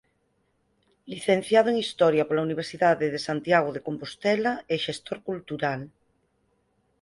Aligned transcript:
Licenciado 1.13 1.67
en 1.71 1.77
Historia 1.85 2.27
pola 2.27 2.45
Universidade 2.47 3.05
de 3.13 3.19
Santiago 3.27 3.69
de 3.75 3.83
Compostela 3.87 4.53
e 4.73 4.75
xestor 4.85 5.17
cultural. 5.29 5.81